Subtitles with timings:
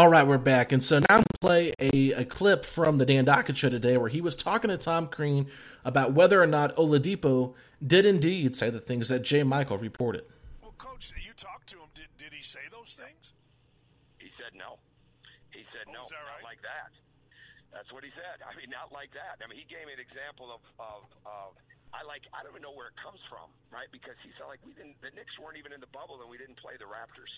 [0.00, 0.72] All right, we're back.
[0.72, 3.68] And so now I'm going to play a, a clip from the Dan Dakich show
[3.68, 5.52] today where he was talking to Tom Crean
[5.84, 7.52] about whether or not Oladipo
[7.84, 9.44] did indeed say the things that J.
[9.44, 10.24] Michael reported.
[10.64, 11.92] Well, Coach, you talked to him.
[11.92, 13.36] Did, did he say those things?
[14.16, 14.80] He said no.
[15.52, 16.96] He said Oh, no, is that not like that.
[17.68, 18.40] That's what he said.
[18.40, 19.44] I mean, not like that.
[19.44, 21.60] I mean, he gave me an example of, of, of
[21.92, 23.92] I like, I don't even know where it comes from, right?
[23.92, 26.40] Because he said, like, we didn't, the Knicks weren't even in the bubble and we
[26.40, 27.28] didn't play the Raptors.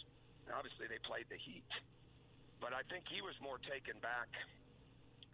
[0.47, 1.67] And obviously, they played the Heat.
[2.63, 4.31] But I think he was more taken back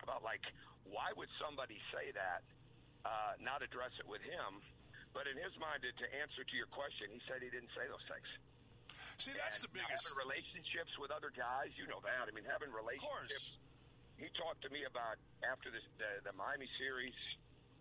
[0.00, 0.40] about, like,
[0.88, 2.40] why would somebody say that,
[3.04, 4.64] uh, not address it with him?
[5.12, 7.84] But in his mind, to to answer to your question, he said he didn't say
[7.84, 8.28] those things.
[9.20, 10.08] See, that's the And biggest.
[10.08, 12.24] Having relationships with other guys, you know that.
[12.24, 13.60] I mean, having relationships.
[14.16, 17.14] He talked to me about after this, the, the Miami series,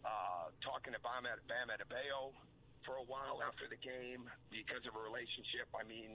[0.06, 2.36] uh, talking to Bam, Ad- Bam Adebayo
[2.86, 5.66] for a while after the game because of a relationship.
[5.74, 6.13] I mean,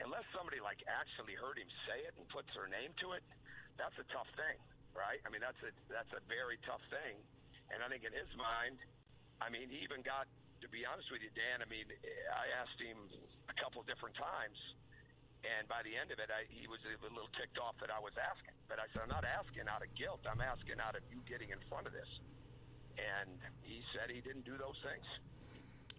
[0.00, 3.24] unless somebody like actually heard him say it and puts their name to it,
[3.76, 4.56] that's a tough thing,
[4.96, 5.20] right?
[5.24, 7.20] I mean, that's a that's a very tough thing.
[7.72, 8.78] And I think in his mind,
[9.42, 10.30] I mean, he even got
[10.62, 11.60] to be honest with you, Dan.
[11.60, 11.84] I mean,
[12.32, 12.96] I asked him
[13.50, 14.56] a couple different times,
[15.44, 18.00] and by the end of it, I, he was a little ticked off that I
[18.00, 18.56] was asking.
[18.66, 20.24] But I said, I'm not asking out of guilt.
[20.24, 22.08] I'm asking out of you getting in front of this.
[22.96, 25.04] And he said he didn't do those things.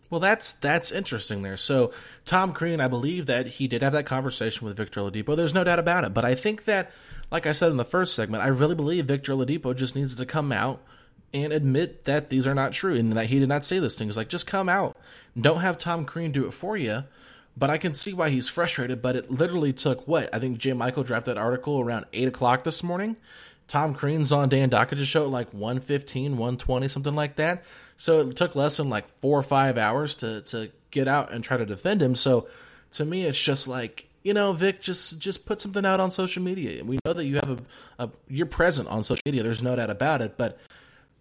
[0.10, 1.58] Well, that's that's interesting there.
[1.58, 1.92] So
[2.26, 5.36] Tom Crean, I believe that he did have that conversation with Victor Oladipo.
[5.36, 6.14] There's no doubt about it.
[6.14, 6.92] But I think that,
[7.30, 10.26] like I said in the first segment, I really believe Victor Oladipo just needs to
[10.26, 10.82] come out
[11.34, 14.16] and admit that these are not true and that he did not say those things.
[14.16, 14.96] Like, just come out.
[15.40, 17.04] Don't have Tom Crean do it for you.
[17.58, 19.02] But I can see why he's frustrated.
[19.02, 20.34] But it literally took what?
[20.34, 20.74] I think J.
[20.74, 23.18] Michael dropped that article around 8 o'clock this morning.
[23.68, 27.64] Tom Crean's on Dan Dakich's show at like 115, 120, something like that.
[27.98, 31.44] So it took less than like four or five hours to, to get out and
[31.44, 32.16] try to defend him.
[32.16, 32.48] So
[32.92, 36.44] to me, it's just like, you know, Vic, just just put something out on social
[36.44, 36.80] media.
[36.80, 37.62] And we know that you have
[38.00, 39.44] a, a you're present on social media.
[39.44, 40.38] There's no doubt about it.
[40.38, 40.60] But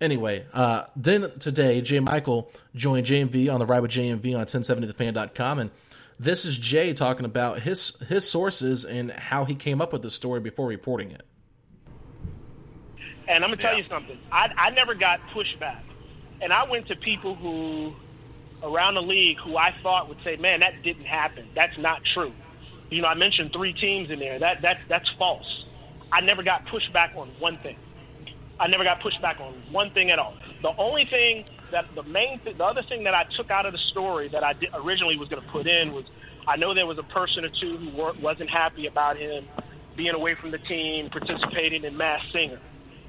[0.00, 2.00] anyway, uh, then today, J.
[2.00, 5.58] Michael joined JMV on the ride with JMV on 1070thefan.com.
[5.58, 5.70] And
[6.18, 10.10] this is Jay talking about his his sources and how he came up with the
[10.10, 11.22] story before reporting it.
[13.28, 14.18] And I'm gonna tell you something.
[14.30, 15.82] I I never got pushback,
[16.40, 17.94] and I went to people who
[18.62, 21.48] around the league who I thought would say, "Man, that didn't happen.
[21.54, 22.32] That's not true."
[22.90, 24.38] You know, I mentioned three teams in there.
[24.38, 25.46] That that that's false.
[26.12, 27.76] I never got pushback on one thing.
[28.58, 30.34] I never got pushback on one thing at all.
[30.62, 33.72] The only thing that the main, th- the other thing that I took out of
[33.72, 36.04] the story that I did, originally was going to put in was,
[36.46, 39.48] I know there was a person or two who weren't wasn't happy about him
[39.96, 42.60] being away from the team, participating in Masked Singer.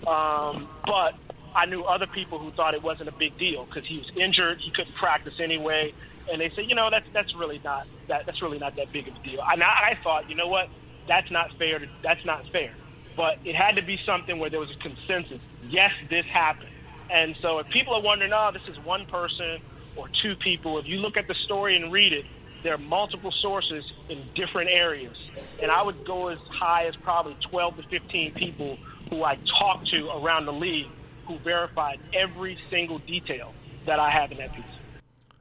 [0.05, 1.15] Um, but
[1.55, 4.59] I knew other people who thought it wasn't a big deal because he was injured,
[4.61, 5.93] he couldn't practice anyway,
[6.31, 9.07] and they said, you know, that's that's really not that that's really not that big
[9.07, 9.41] of a deal.
[9.41, 10.69] And I, I thought, you know what,
[11.07, 11.79] that's not fair.
[11.79, 12.73] To, that's not fair.
[13.15, 15.39] But it had to be something where there was a consensus.
[15.67, 16.69] Yes, this happened.
[17.09, 19.59] And so if people are wondering, oh, this is one person
[19.95, 22.25] or two people, if you look at the story and read it,
[22.63, 25.15] there are multiple sources in different areas.
[25.61, 28.77] And I would go as high as probably 12 to 15 people
[29.09, 30.87] who I talked to around the league
[31.27, 33.53] who verified every single detail
[33.85, 34.65] that I have in that piece.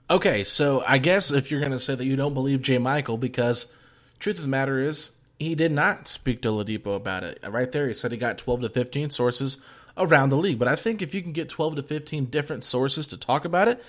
[0.09, 2.79] Okay, so I guess if you're going to say that you don't believe J.
[2.79, 3.73] Michael, because
[4.19, 7.39] truth of the matter is, he did not speak to Ladipo about it.
[7.47, 9.59] Right there, he said he got 12 to 15 sources
[9.97, 10.59] around the league.
[10.59, 13.69] But I think if you can get 12 to 15 different sources to talk about
[13.69, 13.83] it,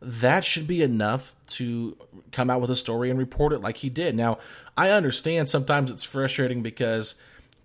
[0.00, 1.96] that should be enough to
[2.32, 4.14] come out with a story and report it like he did.
[4.14, 4.38] Now,
[4.76, 7.14] I understand sometimes it's frustrating because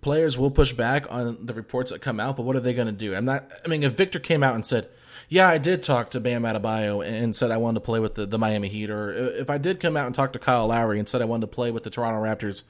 [0.00, 2.86] players will push back on the reports that come out, but what are they going
[2.86, 3.14] to do?
[3.14, 4.88] I'm not, I mean, if Victor came out and said,
[5.28, 8.24] yeah, I did talk to Bam Adebayo and said I wanted to play with the,
[8.24, 11.08] the Miami Heat, or if I did come out and talk to Kyle Lowry and
[11.08, 12.62] said I wanted to play with the Toronto Raptors,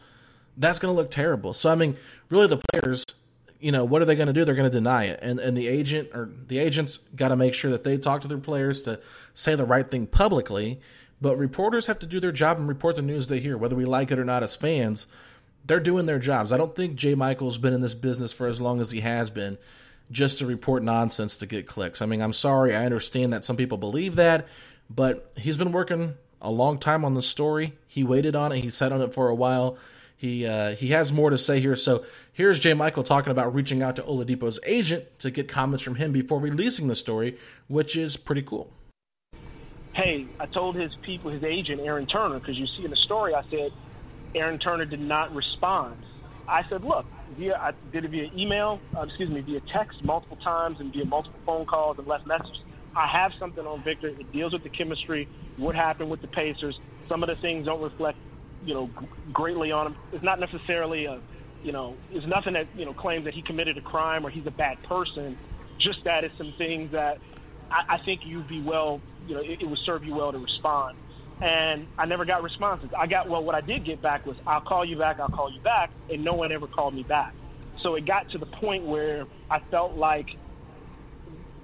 [0.57, 1.53] that's going to look terrible.
[1.53, 1.97] So, I mean,
[2.31, 3.05] really the players
[3.61, 4.45] you know, what are they going to do?
[4.45, 7.55] They're going to deny it, and and the agent or the agents got to make
[7.55, 9.01] sure that they talk to their players to
[9.35, 10.81] say the right thing publicly.
[11.21, 13.85] But reporters have to do their job and report the news they hear, whether we
[13.85, 15.09] like it or not as fans.
[15.69, 16.51] They're doing their jobs.
[16.51, 17.15] I don't think J.
[17.15, 19.59] Michael's been in this business for as long as he has been,
[20.11, 22.03] just to report nonsense to get clicks.
[22.03, 24.49] I mean, I'm sorry, I understand that some people believe that,
[24.91, 27.75] but he's been working a long time on the story.
[27.87, 28.59] He waited on it.
[28.59, 29.79] He sat on it for a while
[30.19, 31.77] he uh, he has more to say here.
[31.77, 32.75] So here's J.
[32.75, 36.89] Michael talking about reaching out to Oladipo's agent to get comments from him before releasing
[36.89, 37.39] the story,
[37.69, 38.71] which is pretty cool.
[39.95, 43.35] Hey, I told his people, his agent, Aaron Turner, because you see in the story,
[43.35, 43.73] I said
[44.35, 45.97] Aaron Turner did not respond.
[46.49, 50.39] I said, look, via I did it via email, uh, excuse me, via text multiple
[50.43, 52.57] times and via multiple phone calls and left messages.
[52.97, 54.09] I have something on Victor.
[54.09, 56.79] It deals with the chemistry, what happened with the Pacers.
[57.09, 58.19] Some of the things don't reflect
[58.65, 58.91] you know,
[59.33, 59.97] greatly on him.
[60.13, 61.21] It's not necessarily a,
[61.63, 64.47] you know, it's nothing that you know claims that he committed a crime or he's
[64.47, 65.39] a bad person.
[65.81, 67.19] Just that it's some things that
[67.71, 70.39] I, I think you'd be well, you know, it, it would serve you well to
[70.39, 70.97] respond.
[71.41, 72.91] And I never got responses.
[72.99, 75.53] I got well, what I did get back was I'll call you back, I'll call
[75.53, 77.35] you back, and no one ever called me back.
[77.83, 80.27] So it got to the point where I felt like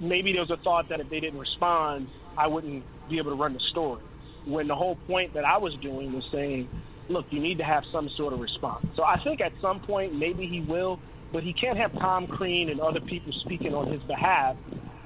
[0.00, 3.36] maybe there was a thought that if they didn't respond, I wouldn't be able to
[3.36, 4.02] run the story
[4.46, 6.68] when the whole point that I was doing was saying,
[7.08, 8.84] look, you need to have some sort of response.
[8.96, 11.00] So I think at some point maybe he will,
[11.32, 14.56] but he can't have Tom Crean and other people speaking on his behalf.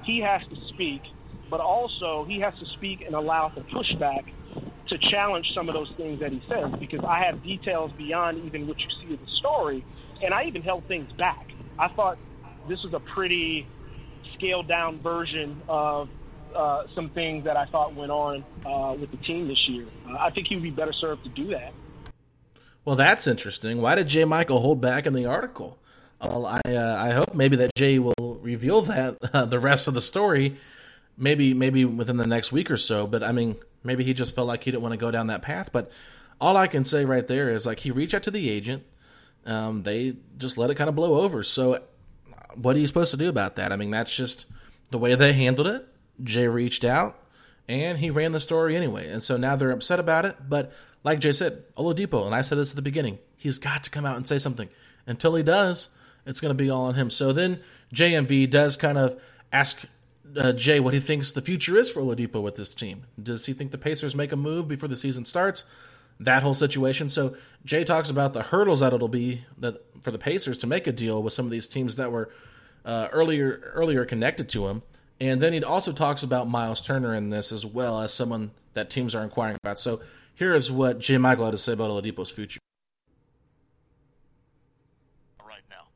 [0.05, 1.01] He has to speak,
[1.49, 4.25] but also he has to speak and allow for pushback
[4.89, 8.67] to challenge some of those things that he says because I have details beyond even
[8.67, 9.85] what you see in the story,
[10.23, 11.47] and I even held things back.
[11.77, 12.17] I thought
[12.67, 13.67] this was a pretty
[14.35, 16.09] scaled down version of
[16.55, 19.85] uh, some things that I thought went on uh, with the team this year.
[20.07, 21.73] Uh, I think he would be better served to do that.
[22.85, 23.81] Well, that's interesting.
[23.81, 24.25] Why did J.
[24.25, 25.77] Michael hold back in the article?
[26.21, 29.93] Well, I uh, I hope maybe that Jay will reveal that uh, the rest of
[29.93, 30.57] the story,
[31.17, 33.07] maybe maybe within the next week or so.
[33.07, 35.41] But I mean, maybe he just felt like he didn't want to go down that
[35.41, 35.71] path.
[35.71, 35.91] But
[36.39, 38.83] all I can say right there is like he reached out to the agent.
[39.45, 41.43] Um, they just let it kind of blow over.
[41.43, 41.83] So,
[42.55, 43.71] what are you supposed to do about that?
[43.71, 44.45] I mean, that's just
[44.91, 45.87] the way they handled it.
[46.23, 47.17] Jay reached out
[47.67, 49.07] and he ran the story anyway.
[49.09, 50.35] And so now they're upset about it.
[50.49, 50.73] But
[51.03, 54.05] like Jay said, Oladipo, and I said this at the beginning, he's got to come
[54.05, 54.69] out and say something.
[55.05, 55.89] Until he does,
[56.25, 57.09] it's going to be all on him.
[57.09, 57.61] So then
[57.93, 59.21] JMV does kind of
[59.53, 59.83] ask
[60.37, 63.05] uh, Jay what he thinks the future is for Oladipo with this team.
[63.21, 65.63] Does he think the Pacers make a move before the season starts?
[66.19, 67.07] That whole situation.
[67.09, 70.87] So Jay talks about the hurdles that it'll be that for the Pacers to make
[70.87, 72.29] a deal with some of these teams that were
[72.85, 74.83] uh, earlier earlier connected to him.
[75.21, 78.89] And then he also talks about Miles Turner in this as well as someone that
[78.89, 79.79] teams are inquiring about.
[79.79, 80.01] So
[80.35, 81.17] here is what J.
[81.17, 82.59] Michael had to say about Oladipo's future.
[85.45, 85.87] Right now.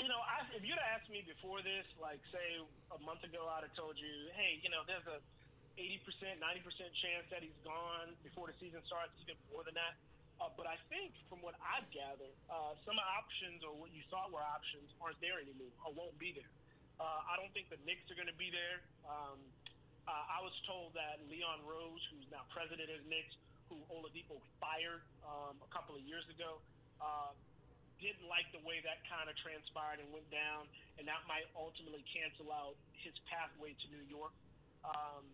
[0.00, 2.62] You know, I, if you'd asked me before this, like say a
[3.04, 5.20] month ago, I'd have told you, hey, you know, there's a
[5.76, 6.40] 80%, 90%
[7.04, 9.94] chance that he's gone before the season starts, even more than that.
[10.42, 14.34] Uh, but I think from what I've gathered, uh, some options or what you thought
[14.34, 16.50] were options aren't there anymore or won't be there.
[16.98, 18.82] Uh, I don't think the Knicks are going to be there.
[19.06, 19.38] Um,
[20.06, 23.34] uh, I was told that Leon Rose, who's now president of Knicks,
[23.70, 26.60] who Oladipo fired um, a couple of years ago,
[27.00, 27.32] uh,
[28.02, 30.66] didn't like the way that kind of transpired and went down,
[30.98, 34.34] and that might ultimately cancel out his pathway to New York.
[34.84, 35.24] Um,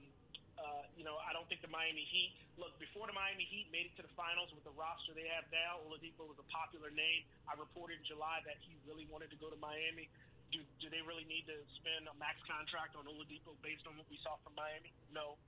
[0.60, 2.36] uh, you know, I don't think the Miami Heat.
[2.60, 5.48] Look, before the Miami Heat made it to the finals with the roster they have
[5.48, 7.24] now, Oladipo was a popular name.
[7.48, 10.12] I reported in July that he really wanted to go to Miami
[10.50, 14.06] do, do they really need to spend a max contract on Oladipo based on what
[14.10, 14.90] we saw from Miami?
[15.14, 15.38] No.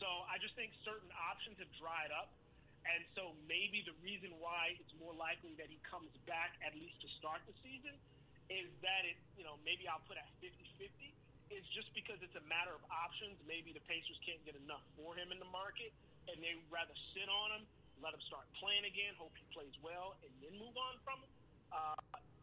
[0.00, 2.32] So I just think certain options have dried up.
[3.56, 7.40] Maybe the reason why it's more likely that he comes back at least to start
[7.48, 7.96] the season
[8.52, 10.52] is that it, you know, maybe I'll put at 50-50
[11.48, 13.40] is just because it's a matter of options.
[13.48, 15.88] Maybe the Pacers can't get enough for him in the market
[16.28, 17.64] and they rather sit on him,
[18.04, 21.32] let him start playing again, hope he plays well, and then move on from him.
[21.72, 21.96] Uh,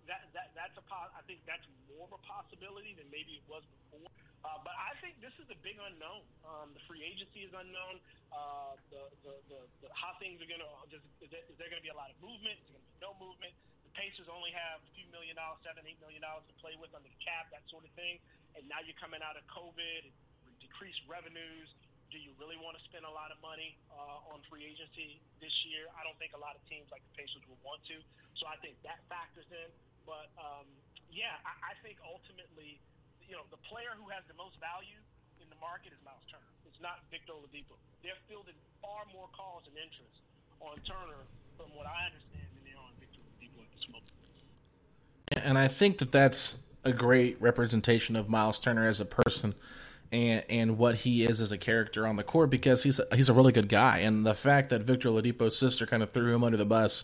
[0.08, 3.64] that, that that's a I think that's more of a possibility than maybe it was
[3.66, 4.10] before.
[4.44, 6.28] Uh, but I think this is a big unknown.
[6.44, 8.04] Um, the free agency is unknown.
[8.28, 11.80] Uh, the, the, the, the how things are going to is, there, is there going
[11.80, 12.60] to be a lot of movement?
[12.60, 13.56] Is there going to be no movement?
[13.88, 16.92] The Pacers only have a few million dollars, seven, eight million dollars to play with
[16.92, 18.20] under the cap, that sort of thing.
[18.60, 20.12] And now you're coming out of COVID,
[20.60, 21.72] decreased revenues
[22.14, 25.50] do you really want to spend a lot of money uh, on free agency this
[25.66, 25.90] year?
[25.98, 27.98] I don't think a lot of teams like the Pacers will want to.
[28.38, 29.70] So I think that factors in.
[30.06, 30.68] But um,
[31.12, 32.80] yeah, I, I think ultimately,
[33.24, 35.00] you know, the player who has the most value
[35.40, 36.52] in the market is Miles Turner.
[36.68, 37.80] It's not Victor Oladipo.
[38.04, 40.24] They're fielding far more calls and interest
[40.60, 41.24] on Turner,
[41.56, 44.12] from what I understand, than they are on Victor Oladipo at this moment.
[45.32, 49.56] And I think that that's a great representation of Miles Turner as a person
[50.12, 53.34] and and what he is as a character on the court because he's he's a
[53.34, 56.58] really good guy and the fact that Victor Oladipo's sister kind of threw him under
[56.58, 57.04] the bus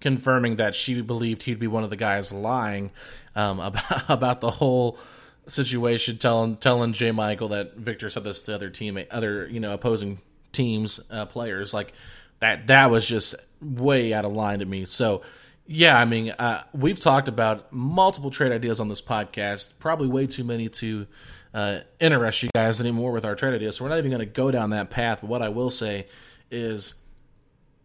[0.00, 2.90] confirming that she believed he'd be one of the guys lying
[3.34, 4.98] um, about about the whole
[5.46, 9.72] situation telling telling J Michael that Victor said this to other teammate other you know
[9.72, 10.20] opposing
[10.52, 11.92] teams uh, players like
[12.40, 15.22] that that was just way out of line to me so
[15.66, 20.26] yeah I mean uh, we've talked about multiple trade ideas on this podcast probably way
[20.26, 21.06] too many to
[21.54, 23.76] uh, interest you guys anymore with our trade ideas.
[23.76, 25.20] So we're not even going to go down that path.
[25.22, 26.06] But what I will say
[26.50, 26.94] is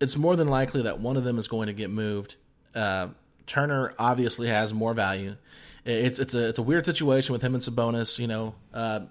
[0.04, 2.36] it's more than likely that one of them is going to get moved.
[2.76, 3.10] Uh,
[3.48, 5.36] Turner obviously has more value.
[5.86, 8.20] It's it's a it's a weird situation with him and Sabonis.
[8.20, 9.02] You know, uh,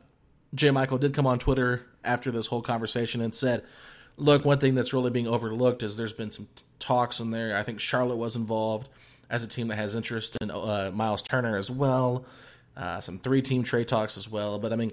[0.55, 0.71] J.
[0.71, 3.65] Michael did come on Twitter after this whole conversation and said,
[4.17, 7.57] "Look, one thing that's really being overlooked is there's been some talks in there.
[7.57, 8.89] I think Charlotte was involved
[9.29, 12.25] as a team that has interest in uh, Miles Turner as well."
[12.77, 14.59] uh, some three team trade talks as well.
[14.59, 14.93] But I mean,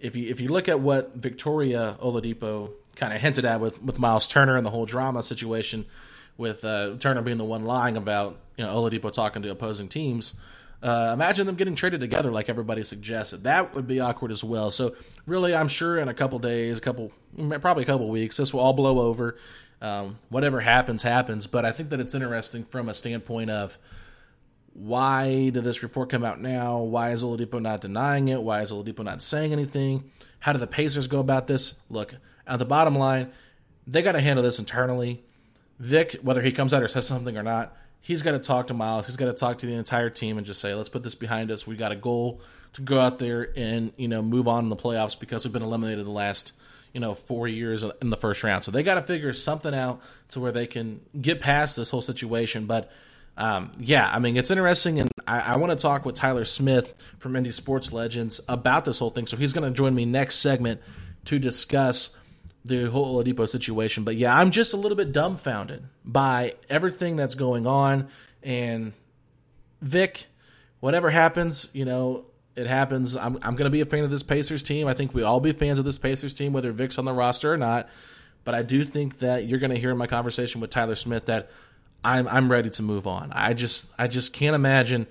[0.00, 3.98] if you if you look at what Victoria Oladipo kind of hinted at with with
[3.98, 5.86] Miles Turner and the whole drama situation
[6.36, 10.34] with uh, Turner being the one lying about you know Oladipo talking to opposing teams.
[10.82, 13.44] Uh, imagine them getting traded together like everybody suggested.
[13.44, 14.70] That would be awkward as well.
[14.70, 17.12] So really, I'm sure in a couple days, a couple
[17.60, 19.36] probably a couple weeks, this will all blow over.
[19.82, 21.46] Um, whatever happens, happens.
[21.46, 23.78] But I think that it's interesting from a standpoint of
[24.80, 26.78] why did this report come out now?
[26.78, 28.42] Why is Oladipo not denying it?
[28.42, 30.10] Why is Oladipo not saying anything?
[30.38, 31.74] How do the Pacers go about this?
[31.90, 32.14] Look,
[32.46, 33.30] at the bottom line,
[33.86, 35.22] they got to handle this internally.
[35.78, 38.74] Vic, whether he comes out or says something or not, he's got to talk to
[38.74, 39.06] Miles.
[39.06, 41.50] He's got to talk to the entire team and just say, let's put this behind
[41.50, 41.66] us.
[41.66, 42.40] We got a goal
[42.72, 45.62] to go out there and you know move on in the playoffs because we've been
[45.62, 46.52] eliminated the last
[46.94, 48.64] you know four years in the first round.
[48.64, 52.02] So they got to figure something out to where they can get past this whole
[52.02, 52.64] situation.
[52.64, 52.90] But
[53.40, 56.94] um, yeah, I mean, it's interesting, and I, I want to talk with Tyler Smith
[57.18, 59.26] from Indy Sports Legends about this whole thing.
[59.26, 60.82] So he's going to join me next segment
[61.24, 62.14] to discuss
[62.66, 64.04] the whole Oladipo situation.
[64.04, 68.08] But yeah, I'm just a little bit dumbfounded by everything that's going on.
[68.42, 68.92] And
[69.80, 70.26] Vic,
[70.80, 73.16] whatever happens, you know, it happens.
[73.16, 74.86] I'm, I'm going to be a fan of this Pacers team.
[74.86, 77.50] I think we all be fans of this Pacers team, whether Vic's on the roster
[77.50, 77.88] or not.
[78.44, 81.24] But I do think that you're going to hear in my conversation with Tyler Smith
[81.24, 81.50] that
[82.04, 83.32] I'm I'm ready to move on.
[83.32, 85.06] I just I just can't imagine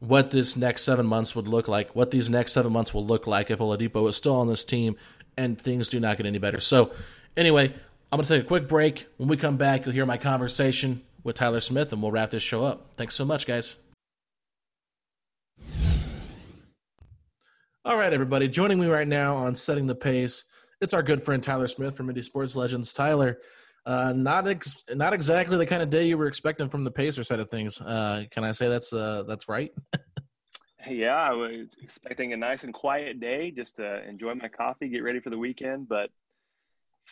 [0.00, 1.96] what this next seven months would look like.
[1.96, 4.96] What these next seven months will look like if Oladipo is still on this team
[5.36, 6.60] and things do not get any better.
[6.60, 6.92] So
[7.36, 7.72] anyway,
[8.12, 9.06] I'm gonna take a quick break.
[9.16, 12.42] When we come back, you'll hear my conversation with Tyler Smith, and we'll wrap this
[12.42, 12.94] show up.
[12.94, 13.76] Thanks so much, guys.
[17.84, 20.44] All right, everybody, joining me right now on setting the pace.
[20.80, 22.92] It's our good friend Tyler Smith from Indy Sports Legends.
[22.92, 23.38] Tyler,
[23.86, 27.22] uh, not ex- not exactly the kind of day you were expecting from the Pacer
[27.22, 27.80] side of things.
[27.80, 29.70] Uh, can I say that's uh, that's right?
[30.88, 35.04] yeah, I was expecting a nice and quiet day, just to enjoy my coffee, get
[35.04, 35.88] ready for the weekend.
[35.88, 36.10] But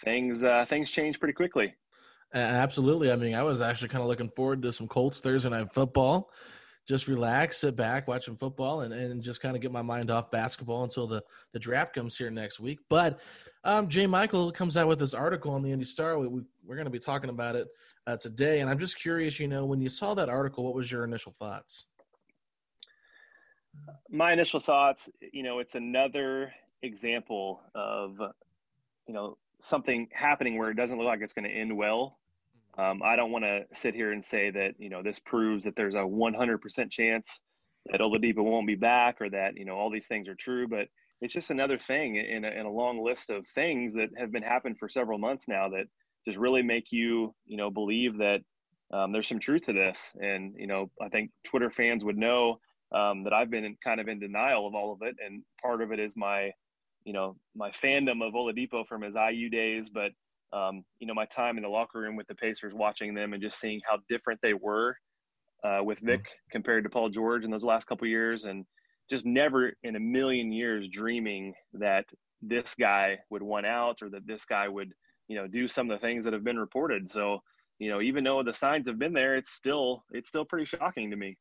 [0.04, 1.74] things uh, things change pretty quickly.
[2.34, 3.12] Absolutely.
[3.12, 6.30] I mean, I was actually kind of looking forward to some Colts Thursday night football.
[6.86, 10.10] Just relax, sit back, watch some football, and, and just kind of get my mind
[10.10, 12.80] off basketball until the, the draft comes here next week.
[12.90, 13.20] But
[13.64, 14.06] um, J.
[14.06, 16.18] Michael comes out with this article on the Indy Star.
[16.18, 17.68] We, we, are going to be talking about it
[18.06, 19.40] uh, today, and I'm just curious.
[19.40, 21.86] You know, when you saw that article, what was your initial thoughts?
[24.10, 26.52] My initial thoughts, you know, it's another
[26.82, 28.20] example of,
[29.08, 32.18] you know, something happening where it doesn't look like it's going to end well.
[32.76, 35.76] Um, I don't want to sit here and say that you know this proves that
[35.76, 37.40] there's a 100% chance
[37.86, 40.88] that Oladipo won't be back or that you know all these things are true, but
[41.24, 44.42] it's just another thing in a, in a long list of things that have been
[44.42, 45.86] happening for several months now that
[46.26, 48.40] just really make you you know believe that
[48.92, 50.12] um, there's some truth to this.
[50.20, 52.58] And you know i think twitter fans would know
[52.94, 55.16] um, that i've been in, kind of in denial of all of it.
[55.24, 56.50] And part of it is my
[57.06, 59.88] you know my fandom of oladipo from his iu days.
[59.88, 60.12] But
[60.52, 63.42] um, you know my time in the locker room with the pacers watching them and
[63.42, 64.94] just seeing how different they were
[65.64, 66.50] uh, with Vic mm-hmm.
[66.52, 68.66] compared to Paul George in those last couple years, and
[69.10, 72.06] just never in a million years dreaming that
[72.42, 74.92] this guy would want out or that this guy would
[75.28, 77.10] you know do some of the things that have been reported.
[77.10, 77.40] So
[77.78, 81.10] you know, even though the signs have been there, it's still it's still pretty shocking
[81.10, 81.36] to me.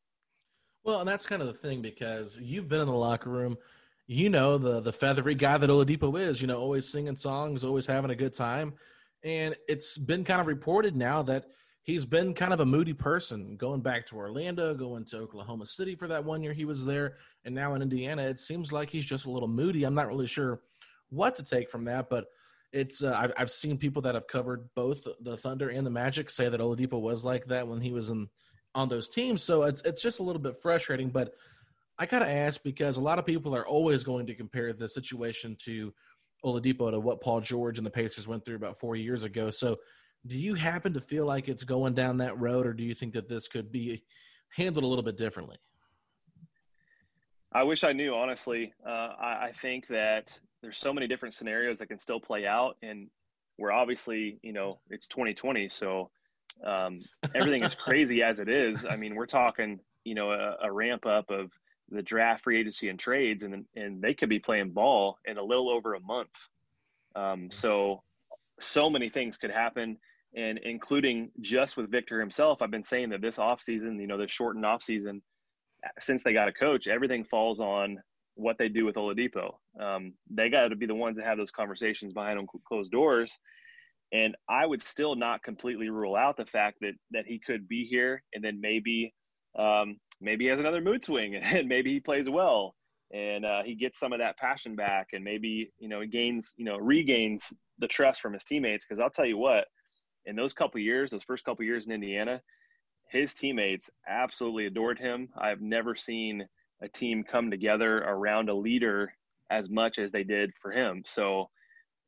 [0.84, 3.56] Well, and that's kind of the thing because you've been in the locker room,
[4.06, 7.86] you know the the feathery guy that Oladipo is, you know, always singing songs, always
[7.86, 8.74] having a good time,
[9.22, 11.46] and it's been kind of reported now that
[11.84, 15.94] he's been kind of a moody person going back to Orlando, going to Oklahoma City
[15.94, 18.22] for that one year he was there, and now in Indiana.
[18.22, 19.84] It seems like he's just a little moody.
[19.84, 20.62] I'm not really sure
[21.10, 22.26] what to take from that, but
[22.72, 26.28] it's uh, I've, I've seen people that have covered both the Thunder and the Magic
[26.28, 28.28] say that Oladipo was like that when he was in
[28.74, 29.42] on those teams.
[29.42, 31.10] So it's it's just a little bit frustrating.
[31.10, 31.34] But
[31.98, 35.56] I gotta ask because a lot of people are always going to compare the situation
[35.60, 35.92] to
[36.44, 39.50] Oladipo to what Paul George and the Pacers went through about four years ago.
[39.50, 39.76] So
[40.26, 43.12] do you happen to feel like it's going down that road, or do you think
[43.12, 44.02] that this could be
[44.48, 45.58] handled a little bit differently?
[47.52, 48.72] I wish I knew, honestly.
[48.86, 52.76] Uh, I, I, think that there's so many different scenarios that can still play out,
[52.82, 53.08] and
[53.58, 56.10] we're obviously, you know, it's 2020, so
[56.64, 57.00] um,
[57.34, 58.84] everything is crazy as it is.
[58.84, 61.52] I mean, we're talking, you know, a, a, ramp up of
[61.90, 65.44] the draft, free agency, and trades, and and they could be playing ball in a
[65.44, 66.48] little over a month.
[67.14, 68.02] Um, so,
[68.58, 69.98] so many things could happen
[70.36, 74.28] and including just with Victor himself, I've been saying that this offseason, you know, the
[74.28, 75.20] shortened offseason,
[76.00, 77.98] since they got a coach, everything falls on
[78.34, 79.54] what they do with Oladipo.
[79.80, 83.38] Um, they got to be the ones that have those conversations behind closed doors.
[84.12, 87.84] And I would still not completely rule out the fact that that he could be
[87.84, 89.12] here, and then maybe
[89.58, 92.74] um, maybe he has another mood swing, and maybe he plays well,
[93.12, 96.52] and uh, he gets some of that passion back, and maybe you know he gains
[96.56, 98.84] you know regains the trust from his teammates.
[98.84, 99.66] Because I'll tell you what,
[100.26, 102.40] in those couple years, those first couple years in Indiana,
[103.10, 105.28] his teammates absolutely adored him.
[105.36, 106.46] I've never seen
[106.82, 109.12] a team come together around a leader
[109.50, 111.02] as much as they did for him.
[111.06, 111.50] So,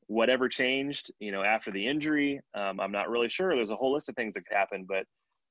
[0.09, 3.55] whatever changed, you know, after the injury, um, I'm not really sure.
[3.55, 5.05] There's a whole list of things that could happen, but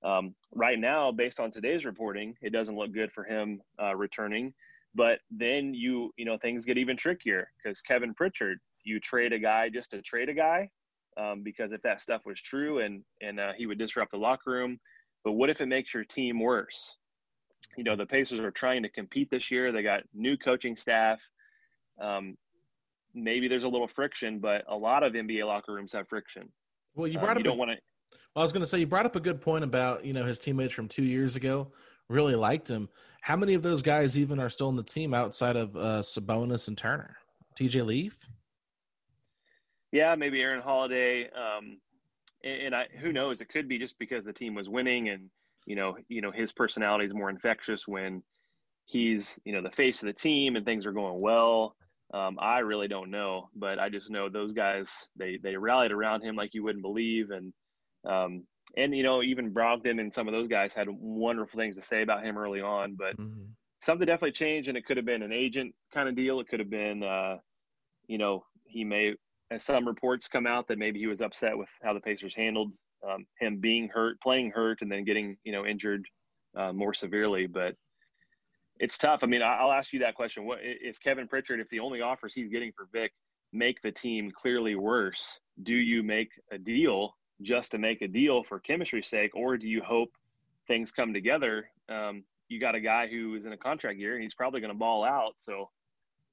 [0.08, 4.54] um, right now, based on today's reporting, it doesn't look good for him uh, returning.
[4.94, 9.40] But then you, you know, things get even trickier because Kevin Pritchard, you trade a
[9.40, 10.70] guy just to trade a guy
[11.18, 14.52] um, because if that stuff was true and and uh, he would disrupt the locker
[14.52, 14.80] room,
[15.24, 16.96] but what if it makes your team worse?
[17.78, 19.72] You know, the Pacers are trying to compete this year.
[19.72, 21.20] They got new coaching staff.
[22.00, 22.38] Um,
[23.14, 26.50] maybe there's a little friction, but a lot of NBA locker rooms have friction.
[26.96, 27.46] Well, you brought um, you up.
[27.46, 27.78] don't want to.
[28.36, 30.26] Well, I was going to say you brought up a good point about you know
[30.26, 31.72] his teammates from two years ago
[32.10, 32.90] really liked him.
[33.22, 36.68] How many of those guys even are still in the team outside of uh, Sabonis
[36.68, 37.18] and Turner?
[37.60, 38.28] TJ Leaf
[39.96, 41.30] yeah, maybe Aaron Holiday.
[41.30, 41.78] Um,
[42.44, 43.40] and, and I, who knows?
[43.40, 45.30] It could be just because the team was winning, and
[45.66, 48.22] you know, you know, his personality is more infectious when
[48.84, 51.78] he's you know the face of the team and things are going well.
[52.14, 56.24] Um, I really don't know, but I just know those guys they they rallied around
[56.24, 57.54] him like you wouldn't believe, and
[58.06, 58.44] um,
[58.76, 62.02] and you know even Brogdon and some of those guys had wonderful things to say
[62.02, 63.46] about him early on, but mm-hmm.
[63.80, 66.42] something definitely changed, and it could have been an agent kind of deal.
[66.42, 67.38] It could have been, uh,
[68.08, 69.16] you know, he may
[69.52, 72.72] as some reports come out that maybe he was upset with how the Pacers handled
[73.08, 76.06] um, him being hurt, playing hurt, and then getting you know injured
[76.56, 77.48] uh, more severely.
[77.48, 77.76] But
[78.80, 79.24] it's tough.
[79.24, 82.34] I mean, I'll ask you that question: What if Kevin Pritchard, if the only offers
[82.34, 83.14] he's getting for Vic
[83.54, 85.40] make the team clearly worse?
[85.64, 89.68] Do you make a deal just to make a deal for chemistry's sake, or do
[89.68, 90.10] you hope
[90.68, 91.70] things come together?
[91.90, 94.74] Um, you got a guy who is in a contract year, and he's probably going
[94.74, 95.34] to ball out.
[95.38, 95.70] So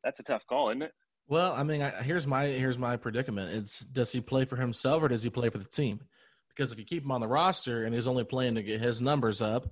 [0.03, 0.93] that's a tough call, isn't it?
[1.29, 3.55] Well, I mean, I, here's my here's my predicament.
[3.55, 6.01] It's does he play for himself or does he play for the team?
[6.49, 9.01] Because if you keep him on the roster and he's only playing to get his
[9.01, 9.67] numbers up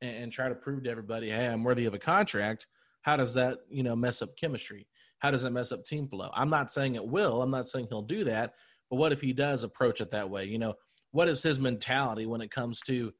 [0.00, 2.66] and, and try to prove to everybody, hey, I'm worthy of a contract,
[3.02, 4.86] how does that you know mess up chemistry?
[5.18, 6.30] How does that mess up team flow?
[6.34, 7.40] I'm not saying it will.
[7.40, 8.54] I'm not saying he'll do that.
[8.90, 10.44] But what if he does approach it that way?
[10.44, 10.74] You know,
[11.12, 13.12] what is his mentality when it comes to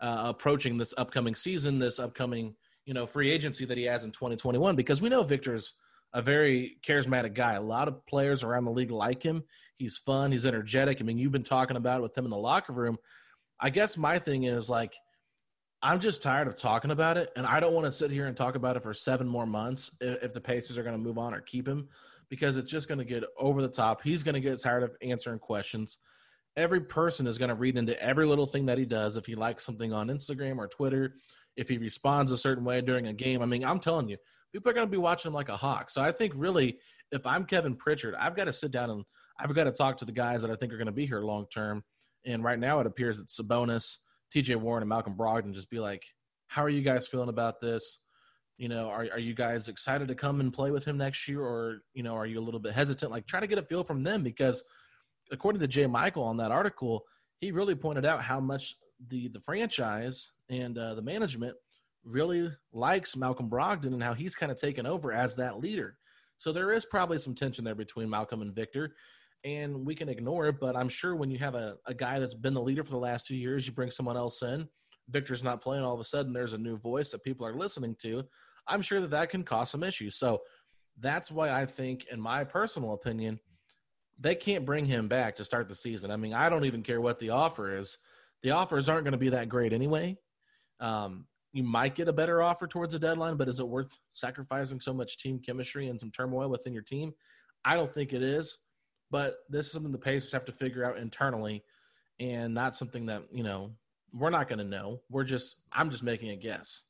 [0.00, 2.54] uh, approaching this upcoming season, this upcoming
[2.86, 4.76] you know free agency that he has in 2021?
[4.76, 5.72] Because we know Victor's
[6.14, 7.54] a very charismatic guy.
[7.54, 9.42] A lot of players around the league like him.
[9.76, 10.32] He's fun.
[10.32, 11.00] He's energetic.
[11.00, 12.96] I mean, you've been talking about it with him in the locker room.
[13.60, 14.94] I guess my thing is like,
[15.82, 18.34] I'm just tired of talking about it, and I don't want to sit here and
[18.34, 21.18] talk about it for seven more months if, if the Pacers are going to move
[21.18, 21.88] on or keep him,
[22.30, 24.00] because it's just going to get over the top.
[24.02, 25.98] He's going to get tired of answering questions.
[26.56, 29.16] Every person is going to read into every little thing that he does.
[29.16, 31.16] If he likes something on Instagram or Twitter,
[31.56, 34.16] if he responds a certain way during a game, I mean, I'm telling you,
[34.54, 35.90] people are going to be watching him like a hawk.
[35.90, 36.78] So I think really,
[37.10, 39.04] if I'm Kevin Pritchard, I've got to sit down and
[39.38, 41.20] I've got to talk to the guys that I think are going to be here
[41.20, 41.82] long term.
[42.24, 43.96] And right now, it appears that Sabonis,
[44.30, 44.54] T.J.
[44.54, 46.04] Warren, and Malcolm Brogdon just be like,
[46.46, 47.98] how are you guys feeling about this?
[48.56, 51.42] You know, are are you guys excited to come and play with him next year,
[51.42, 53.10] or you know, are you a little bit hesitant?
[53.10, 54.62] Like, try to get a feel from them because,
[55.32, 55.88] according to J.
[55.88, 57.02] Michael on that article,
[57.40, 58.76] he really pointed out how much
[59.08, 61.56] the the franchise and uh, the management
[62.04, 65.96] really likes Malcolm Brogdon and how he's kind of taken over as that leader.
[66.38, 68.94] So there is probably some tension there between Malcolm and Victor,
[69.44, 70.60] and we can ignore it.
[70.60, 72.98] But I'm sure when you have a, a guy that's been the leader for the
[72.98, 74.68] last two years, you bring someone else in,
[75.08, 77.96] Victor's not playing, all of a sudden there's a new voice that people are listening
[78.02, 78.24] to.
[78.66, 80.16] I'm sure that that can cause some issues.
[80.16, 80.42] So
[80.98, 83.38] that's why I think, in my personal opinion,
[84.18, 86.10] they can't bring him back to start the season.
[86.10, 87.98] I mean, I don't even care what the offer is.
[88.42, 90.16] The offers aren't going to be that great anyway.
[90.80, 94.80] Um, you might get a better offer towards the deadline, but is it worth sacrificing
[94.80, 97.14] so much team chemistry and some turmoil within your team?
[97.64, 98.58] I don't think it is.
[99.12, 101.62] But this is something the Pacers have to figure out internally,
[102.18, 103.70] and not something that you know
[104.12, 105.00] we're not going to know.
[105.08, 106.82] We're just I'm just making a guess.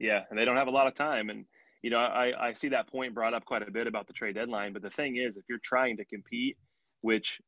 [0.00, 1.44] Yeah, and they don't have a lot of time, and
[1.82, 4.34] you know I, I see that point brought up quite a bit about the trade
[4.34, 4.72] deadline.
[4.72, 6.56] But the thing is, if you're trying to compete,
[7.02, 7.40] which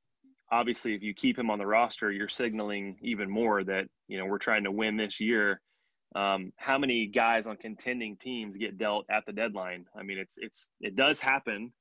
[0.53, 4.27] obviously if you keep him on the roster, you're signaling even more that you know
[4.27, 5.61] we're trying to win this year
[6.15, 9.87] um, how many guys on contending teams get dealt at the deadline?
[9.99, 11.73] I mean, it's it's it does happen.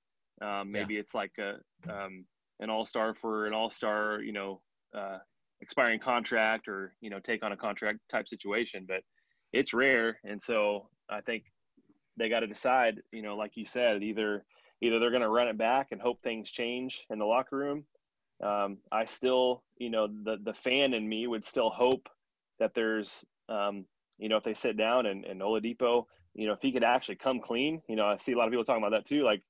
[0.41, 1.01] Um, maybe yeah.
[1.01, 1.53] it's like a
[1.91, 2.25] um,
[2.59, 4.61] an all star for an all star, you know,
[4.93, 5.19] uh,
[5.61, 9.01] expiring contract or you know take on a contract type situation, but
[9.53, 10.19] it's rare.
[10.23, 11.43] And so I think
[12.17, 13.01] they got to decide.
[13.11, 14.43] You know, like you said, either
[14.81, 17.85] either they're going to run it back and hope things change in the locker room.
[18.43, 22.09] Um, I still, you know, the the fan in me would still hope
[22.59, 23.85] that there's um,
[24.17, 27.15] you know, if they sit down and, and Oladipo, you know, if he could actually
[27.15, 29.23] come clean, you know, I see a lot of people talking about that too.
[29.23, 29.41] Like,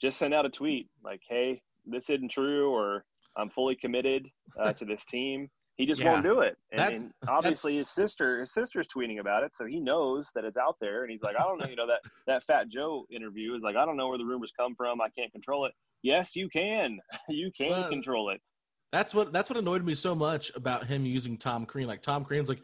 [0.00, 3.04] just send out a tweet like, "Hey, this isn't true," or
[3.36, 4.28] "I'm fully committed
[4.60, 6.12] uh, to this team." He just yeah.
[6.12, 9.64] won't do it, and, that, and obviously his sister, his sister's tweeting about it, so
[9.64, 12.00] he knows that it's out there, and he's like, "I don't know, you know that
[12.26, 15.00] that Fat Joe interview is like, I don't know where the rumors come from.
[15.00, 16.98] I can't control it." Yes, you can.
[17.28, 18.40] you can well, control it.
[18.92, 21.86] That's what that's what annoyed me so much about him using Tom Crean.
[21.86, 22.62] Like Tom Crean's like,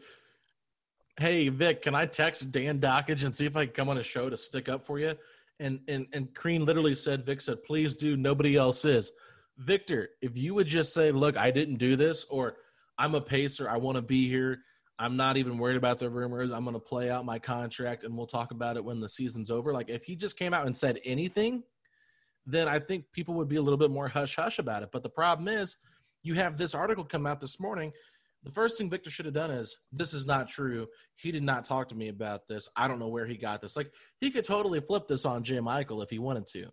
[1.17, 4.03] hey Vic, can I text Dan Dakich and see if I can come on a
[4.03, 5.15] show to stick up for you?
[5.59, 8.17] And and and Crean literally said, Vic said, please do.
[8.17, 9.11] Nobody else is.
[9.57, 12.57] Victor, if you would just say, look, I didn't do this, or
[12.97, 14.59] I'm a pacer, I want to be here.
[14.97, 16.51] I'm not even worried about the rumors.
[16.51, 19.49] I'm going to play out my contract, and we'll talk about it when the season's
[19.49, 19.73] over.
[19.73, 21.63] Like if he just came out and said anything,
[22.45, 24.89] then I think people would be a little bit more hush hush about it.
[24.91, 25.77] But the problem is,
[26.23, 27.93] you have this article come out this morning
[28.45, 30.87] the first thing Victor should have done is this is not true.
[31.15, 32.69] He did not talk to me about this.
[32.75, 33.75] I don't know where he got this.
[33.75, 35.59] Like he could totally flip this on J.
[35.59, 36.67] Michael if he wanted to,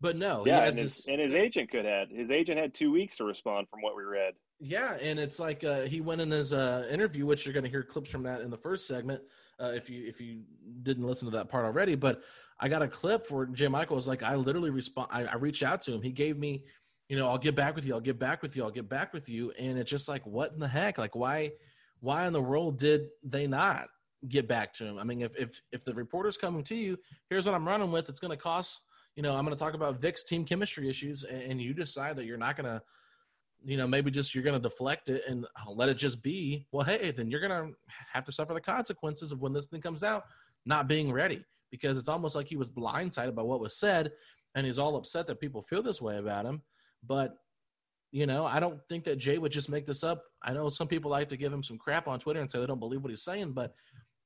[0.00, 0.44] but no.
[0.46, 2.08] Yeah, and his, this, and his agent could have.
[2.10, 4.34] His agent had two weeks to respond from what we read.
[4.60, 7.70] Yeah, and it's like uh, he went in his uh, interview, which you're going to
[7.70, 9.20] hear clips from that in the first segment.
[9.60, 10.42] Uh, if you if you
[10.82, 12.22] didn't listen to that part already, but
[12.60, 13.68] I got a clip where J.
[13.68, 15.08] Michael was like, I literally respond.
[15.10, 16.02] I, I reached out to him.
[16.02, 16.64] He gave me
[17.08, 17.94] you know, I'll get back with you.
[17.94, 18.64] I'll get back with you.
[18.64, 19.52] I'll get back with you.
[19.58, 20.98] And it's just like, what in the heck?
[20.98, 21.52] Like, why,
[22.00, 23.88] why in the world did they not
[24.28, 24.98] get back to him?
[24.98, 26.98] I mean, if if if the reporter's coming to you,
[27.30, 28.08] here's what I'm running with.
[28.08, 28.80] It's going to cost.
[29.14, 32.16] You know, I'm going to talk about Vic's team chemistry issues, and, and you decide
[32.16, 32.82] that you're not going to,
[33.64, 36.66] you know, maybe just you're going to deflect it and uh, let it just be.
[36.70, 37.76] Well, hey, then you're going to
[38.12, 40.24] have to suffer the consequences of when this thing comes out,
[40.66, 44.12] not being ready, because it's almost like he was blindsided by what was said,
[44.54, 46.62] and he's all upset that people feel this way about him
[47.04, 47.36] but
[48.12, 50.22] you know, I don't think that Jay would just make this up.
[50.42, 52.66] I know some people like to give him some crap on Twitter and say they
[52.66, 53.74] don't believe what he's saying, but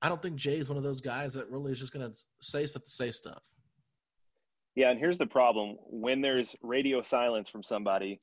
[0.03, 2.17] I don't think Jay is one of those guys that really is just going to
[2.41, 3.45] say stuff to say stuff.
[4.77, 8.21] Yeah, and here's the problem: when there's radio silence from somebody,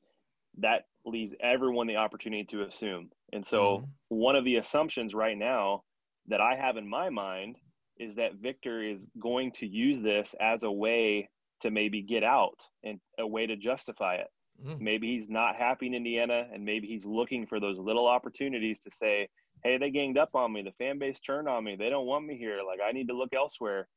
[0.58, 3.10] that leaves everyone the opportunity to assume.
[3.32, 3.84] And so, mm-hmm.
[4.08, 5.82] one of the assumptions right now
[6.28, 7.56] that I have in my mind
[7.98, 11.28] is that Victor is going to use this as a way
[11.60, 14.28] to maybe get out and a way to justify it.
[14.64, 14.80] Mm.
[14.80, 18.90] Maybe he's not happy in Indiana, and maybe he's looking for those little opportunities to
[18.90, 19.28] say,
[19.62, 20.62] "Hey, they ganged up on me.
[20.62, 21.76] The fan base turned on me.
[21.76, 22.60] They don't want me here.
[22.66, 23.88] Like I need to look elsewhere."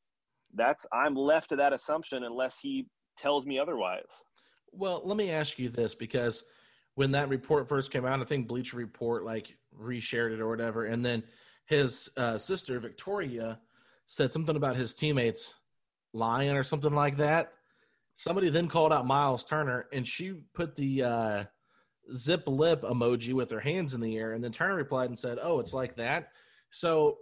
[0.54, 4.24] That's I'm left to that assumption unless he tells me otherwise.
[4.70, 6.44] Well, let me ask you this because
[6.94, 10.84] when that report first came out, I think Bleacher Report like reshared it or whatever,
[10.84, 11.24] and then
[11.66, 13.60] his uh, sister Victoria
[14.06, 15.54] said something about his teammates
[16.12, 17.52] lying or something like that.
[18.16, 21.44] Somebody then called out Miles Turner, and she put the uh,
[22.12, 25.38] zip lip emoji with her hands in the air, and then Turner replied and said,
[25.40, 26.28] "Oh, it's like that."
[26.70, 27.18] So,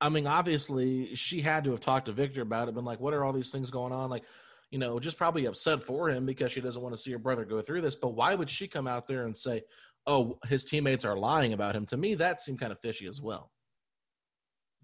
[0.00, 3.14] I mean, obviously, she had to have talked to Victor about it, been like, "What
[3.14, 4.24] are all these things going on?" Like,
[4.70, 7.44] you know, just probably upset for him because she doesn't want to see her brother
[7.44, 7.96] go through this.
[7.96, 9.62] But why would she come out there and say,
[10.06, 11.86] "Oh, his teammates are lying about him"?
[11.86, 13.50] To me, that seemed kind of fishy as well.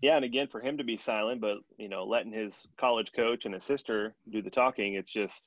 [0.02, 3.44] Yeah, and again, for him to be silent, but you know, letting his college coach
[3.44, 5.46] and his sister do the talking, it's just,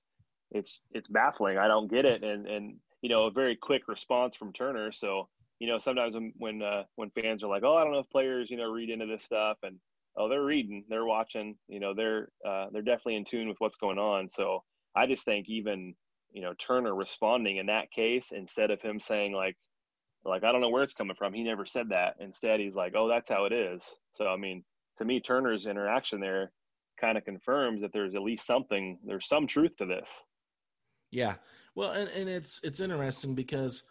[0.52, 1.58] it's it's baffling.
[1.58, 4.92] I don't get it, and and you know, a very quick response from Turner.
[4.92, 8.00] So you know, sometimes when when uh, when fans are like, oh, I don't know
[8.00, 9.78] if players you know read into this stuff, and
[10.18, 13.78] oh, they're reading, they're watching, you know, they're uh, they're definitely in tune with what's
[13.78, 14.30] going on.
[14.30, 14.64] So
[14.96, 15.94] I just think even
[16.32, 19.58] you know Turner responding in that case instead of him saying like
[20.26, 21.34] like I don't know where it's coming from.
[21.34, 22.16] He never said that.
[22.20, 24.64] Instead, he's like, "Oh, that's how it is." So I mean,
[24.98, 26.52] to me, Turner's interaction there
[27.00, 29.00] kind of confirms that there's at least something.
[29.06, 30.10] There's some truth to this.
[31.12, 31.36] Yeah,
[31.76, 33.84] well, and and it's it's interesting because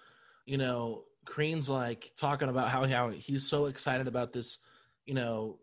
[0.47, 4.59] you know Crean's like talking about how how he's so excited about this,
[5.07, 5.59] you know,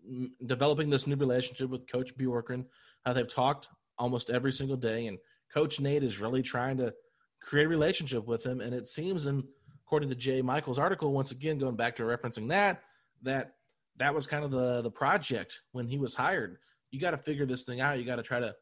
[0.46, 2.66] developing this new relationship with Coach Bjorkgren.
[3.06, 5.20] How they've talked almost every single day, and
[5.54, 6.94] Coach Nate is really trying to
[7.42, 8.60] create a relationship with him.
[8.60, 9.44] And it seems in
[9.86, 10.42] according to J.
[10.42, 12.82] Michaels' article, once again going back to referencing that,
[13.22, 13.54] that
[13.98, 16.58] that was kind of the the project when he was hired.
[16.92, 18.00] You got to figure this thing out.
[18.00, 18.56] You got to try to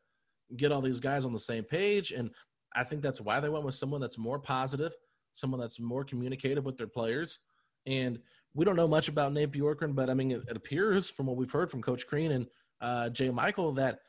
[0.58, 2.30] get all these guys on the same page, and
[2.76, 4.94] I think that's why they went with someone that's more positive,
[5.34, 7.40] someone that's more communicative with their players.
[7.86, 8.20] And
[8.54, 11.38] we don't know much about Nate Bjorkgren, but I mean, it, it appears from what
[11.38, 12.48] we've heard from Coach Crean and
[12.82, 14.00] uh, Jay Michael that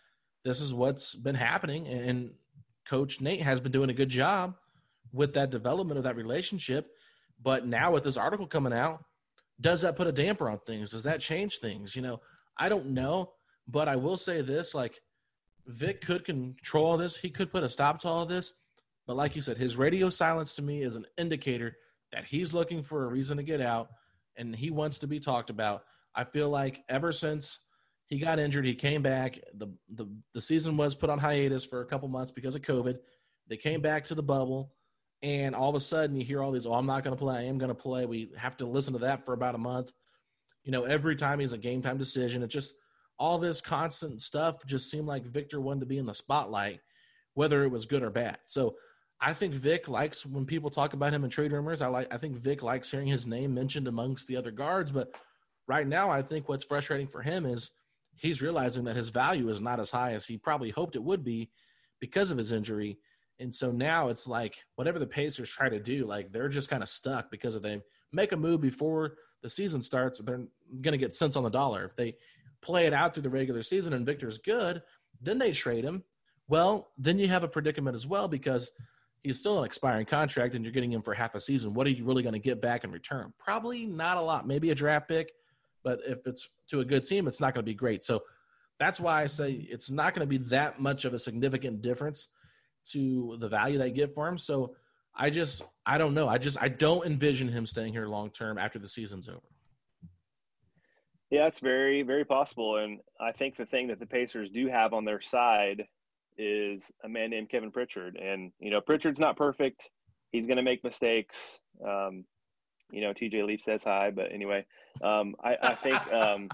[0.44, 2.32] this is what's been happening, and
[2.86, 4.56] Coach Nate has been doing a good job
[5.12, 6.90] with that development of that relationship.
[7.44, 9.04] But now with this article coming out,
[9.60, 10.90] does that put a damper on things?
[10.90, 11.94] Does that change things?
[11.94, 12.20] You know,
[12.58, 13.32] I don't know,
[13.68, 14.98] but I will say this: like
[15.66, 17.16] Vic could control all this.
[17.16, 18.54] He could put a stop to all this.
[19.06, 21.76] But like you said, his radio silence to me is an indicator
[22.12, 23.88] that he's looking for a reason to get out
[24.36, 25.82] and he wants to be talked about.
[26.14, 27.60] I feel like ever since
[28.06, 29.38] he got injured, he came back.
[29.54, 32.96] The the the season was put on hiatus for a couple months because of COVID.
[33.48, 34.72] They came back to the bubble
[35.24, 37.38] and all of a sudden you hear all these, oh, I'm not going to play,
[37.38, 38.04] I am going to play.
[38.04, 39.90] We have to listen to that for about a month.
[40.64, 42.74] You know, every time he's a game time decision, it just
[43.18, 46.80] all this constant stuff just seemed like Victor wanted to be in the spotlight,
[47.32, 48.36] whether it was good or bad.
[48.44, 48.74] So
[49.18, 51.80] I think Vic likes when people talk about him in trade rumors.
[51.80, 55.16] I like I think Vic likes hearing his name mentioned amongst the other guards, but
[55.66, 57.70] right now I think what's frustrating for him is
[58.14, 61.24] he's realizing that his value is not as high as he probably hoped it would
[61.24, 61.50] be
[61.98, 62.98] because of his injury
[63.40, 66.82] and so now it's like whatever the Pacers try to do, like they're just kind
[66.82, 67.80] of stuck because if they
[68.12, 70.46] make a move before the season starts, they're
[70.80, 71.84] going to get cents on the dollar.
[71.84, 72.16] If they
[72.62, 74.82] play it out through the regular season and Victor's good,
[75.20, 76.04] then they trade him.
[76.48, 78.70] Well, then you have a predicament as well because
[79.22, 81.74] he's still an expiring contract and you're getting him for half a season.
[81.74, 83.32] What are you really going to get back in return?
[83.38, 85.32] Probably not a lot, maybe a draft pick,
[85.82, 88.04] but if it's to a good team, it's not going to be great.
[88.04, 88.22] So
[88.78, 92.28] that's why I say it's not going to be that much of a significant difference
[92.92, 94.38] to the value they get for him.
[94.38, 94.74] So
[95.16, 96.28] I just I don't know.
[96.28, 99.40] I just I don't envision him staying here long term after the season's over.
[101.30, 104.92] Yeah, it's very very possible, and I think the thing that the Pacers do have
[104.92, 105.86] on their side
[106.36, 109.90] is a man named Kevin Pritchard, and you know Pritchard's not perfect.
[110.32, 111.60] He's going to make mistakes.
[111.86, 112.24] Um,
[112.90, 114.64] you know, TJ Leaf says hi, but anyway,
[115.02, 116.12] um, I, I, think.
[116.12, 116.48] Um,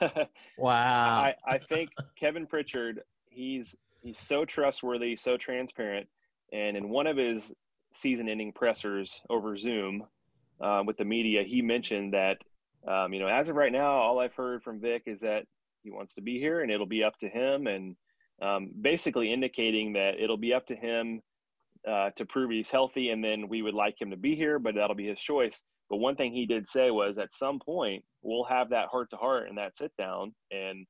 [0.58, 1.22] wow.
[1.22, 3.02] I, I think Kevin Pritchard.
[3.28, 6.08] He's he's so trustworthy, so transparent.
[6.52, 7.52] And in one of his
[7.94, 10.04] season-ending pressers over Zoom
[10.60, 12.38] uh, with the media, he mentioned that
[12.86, 15.44] um, you know as of right now, all I've heard from Vic is that
[15.82, 17.96] he wants to be here, and it'll be up to him, and
[18.42, 21.20] um, basically indicating that it'll be up to him
[21.86, 24.74] uh, to prove he's healthy, and then we would like him to be here, but
[24.74, 25.62] that'll be his choice.
[25.88, 29.16] But one thing he did say was, at some point, we'll have that heart to
[29.16, 30.86] heart and that sit down, and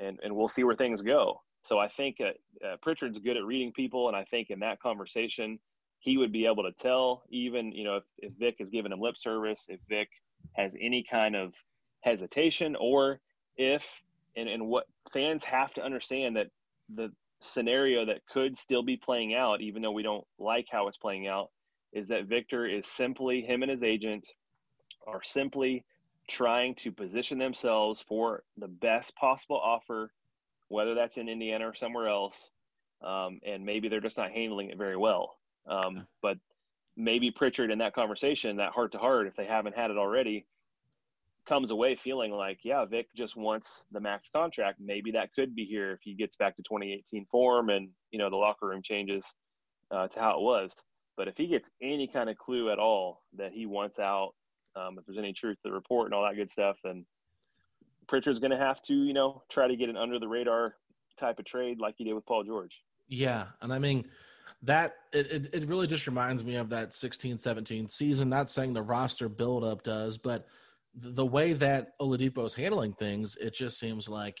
[0.00, 1.40] and and we'll see where things go.
[1.62, 4.80] So I think uh, uh, Pritchard's good at reading people, and I think in that
[4.80, 5.58] conversation,
[6.00, 9.00] he would be able to tell even you know if, if Vic is giving him
[9.00, 10.08] lip service, if Vic
[10.54, 11.54] has any kind of
[12.00, 13.20] hesitation, or
[13.56, 14.02] if
[14.36, 16.48] and, and what fans have to understand that
[16.94, 20.98] the scenario that could still be playing out, even though we don't like how it's
[20.98, 21.50] playing out,
[21.92, 24.26] is that Victor is simply him and his agent
[25.06, 25.84] are simply
[26.28, 30.10] trying to position themselves for the best possible offer
[30.72, 32.50] whether that's in Indiana or somewhere else.
[33.04, 35.36] Um, and maybe they're just not handling it very well.
[35.68, 36.38] Um, but
[36.96, 40.46] maybe Pritchard in that conversation, that heart to heart, if they haven't had it already,
[41.46, 44.78] comes away feeling like, yeah, Vic just wants the max contract.
[44.80, 48.30] Maybe that could be here if he gets back to 2018 form and you know
[48.30, 49.26] the locker room changes
[49.90, 50.72] uh, to how it was.
[51.16, 54.30] But if he gets any kind of clue at all that he wants out,
[54.76, 57.04] um, if there's any truth to the report and all that good stuff, then
[58.08, 60.76] Pritchard's going to have to, you know, try to get an under the radar
[61.16, 62.82] type of trade like he did with Paul George.
[63.08, 63.46] Yeah.
[63.60, 64.06] And I mean,
[64.62, 68.28] that it, it, it really just reminds me of that 16 17 season.
[68.28, 70.46] Not saying the roster buildup does, but
[70.94, 74.38] the way that Oladipo is handling things, it just seems like,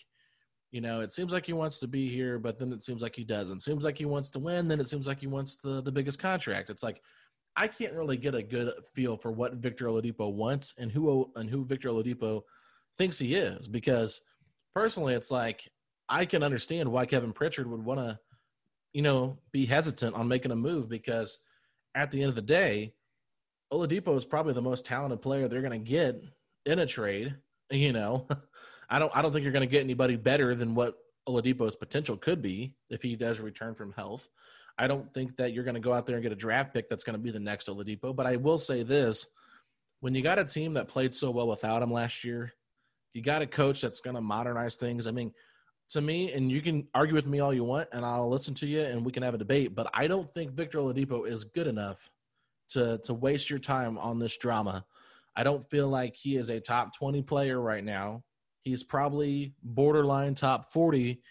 [0.70, 3.16] you know, it seems like he wants to be here, but then it seems like
[3.16, 3.60] he doesn't.
[3.60, 6.18] Seems like he wants to win, then it seems like he wants the the biggest
[6.18, 6.70] contract.
[6.70, 7.02] It's like
[7.56, 11.50] I can't really get a good feel for what Victor Oladipo wants and who and
[11.50, 12.42] who Victor Oladipo
[12.98, 14.20] thinks he is because
[14.74, 15.68] personally it's like
[16.08, 18.18] I can understand why Kevin Pritchard would want to
[18.92, 21.38] you know be hesitant on making a move because
[21.94, 22.94] at the end of the day
[23.72, 26.22] Oladipo is probably the most talented player they're going to get
[26.66, 27.34] in a trade,
[27.70, 28.26] you know.
[28.90, 32.16] I don't I don't think you're going to get anybody better than what Oladipo's potential
[32.16, 34.28] could be if he does return from health.
[34.76, 36.88] I don't think that you're going to go out there and get a draft pick
[36.88, 38.14] that's going to be the next Oladipo.
[38.14, 39.26] But I will say this:
[40.00, 42.52] when you got a team that played so well without him last year,
[43.14, 45.06] you got a coach that's going to modernize things.
[45.06, 45.32] I mean,
[45.90, 48.66] to me, and you can argue with me all you want, and I'll listen to
[48.66, 49.74] you, and we can have a debate.
[49.74, 52.08] But I don't think Victor Oladipo is good enough
[52.70, 54.84] to to waste your time on this drama.
[55.36, 58.22] I don't feel like he is a top twenty player right now.
[58.62, 61.22] He's probably borderline top forty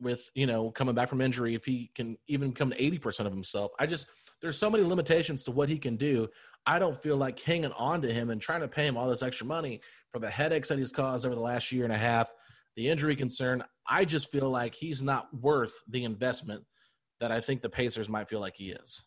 [0.00, 3.32] with you know coming back from injury if he can even come to 80% of
[3.32, 4.06] himself i just
[4.40, 6.28] there's so many limitations to what he can do
[6.66, 9.22] i don't feel like hanging on to him and trying to pay him all this
[9.22, 12.32] extra money for the headaches that he's caused over the last year and a half
[12.76, 16.64] the injury concern i just feel like he's not worth the investment
[17.20, 19.04] that i think the pacers might feel like he is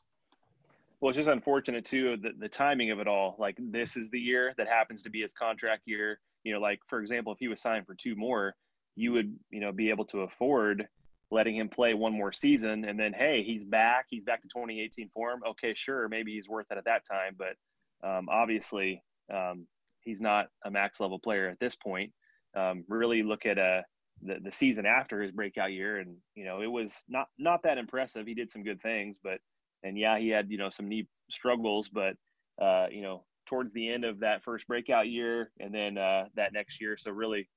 [1.02, 3.36] well, it's just unfortunate too the, the timing of it all.
[3.40, 6.20] Like this is the year that happens to be his contract year.
[6.44, 8.56] You know, like for example, if he was signed for two more,
[8.96, 10.88] you would you know be able to afford
[11.32, 14.06] letting him play one more season and then hey he's back.
[14.10, 15.42] He's back to 2018 form.
[15.48, 19.02] Okay sure maybe he's worth it at that time but um, obviously
[19.34, 19.66] um,
[20.02, 22.12] he's not a max level player at this point.
[22.56, 23.82] Um, really look at uh,
[24.22, 27.78] the, the season after his breakout year and you know it was not not that
[27.78, 28.28] impressive.
[28.28, 29.40] He did some good things but
[29.84, 32.16] and yeah he had you know some knee struggles but
[32.62, 36.54] uh, you know towards the end of that first breakout year and then uh, that
[36.54, 36.98] next year.
[36.98, 37.50] So really